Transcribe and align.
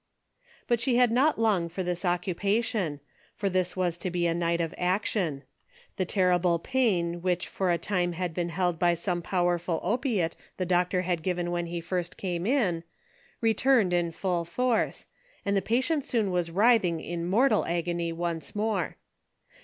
But 0.67 0.79
she 0.79 0.95
had 0.95 1.11
not 1.11 1.37
long 1.37 1.69
for 1.69 1.83
this 1.83 2.03
occupation, 2.03 3.01
for 3.35 3.51
this 3.51 3.75
was 3.77 3.99
to 3.99 4.09
be 4.09 4.25
a 4.25 4.33
night 4.33 4.59
of 4.59 4.73
action. 4.75 5.43
The 5.97 6.07
ter 6.07 6.31
rible 6.31 6.63
pain 6.63 7.21
which 7.21 7.47
for 7.47 7.69
a 7.69 7.77
time 7.77 8.13
had 8.13 8.33
been 8.33 8.49
held 8.49 8.79
by 8.79 8.95
some 8.95 9.21
powerful 9.21 9.79
opiate 9.83 10.35
the 10.57 10.65
doctor 10.65 11.03
had 11.03 11.21
given 11.21 11.51
when 11.51 11.67
he 11.67 11.81
first 11.81 12.17
came 12.17 12.47
in, 12.47 12.83
returned 13.41 13.93
in 13.93 14.09
full 14.09 14.43
force, 14.43 15.05
and 15.45 15.55
the 15.55 15.61
patient 15.61 16.03
soon 16.03 16.31
was 16.31 16.49
writhing 16.49 16.99
in 16.99 17.27
mortal 17.27 17.63
agony 17.67 18.11
once 18.11 18.55
more. 18.55 18.97